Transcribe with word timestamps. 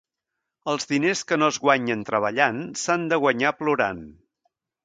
Els 0.71 0.87
diners 0.91 1.21
que 1.31 1.37
no 1.43 1.49
es 1.53 1.59
guanyen 1.67 2.01
treballant, 2.09 2.65
s'han 2.85 3.07
de 3.13 3.23
guanyar 3.27 3.53
plorant. 3.63 4.05